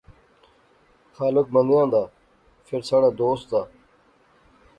[1.15, 2.03] خالق مندیاں دا
[2.65, 3.61] فہ ساڑھا دوست دا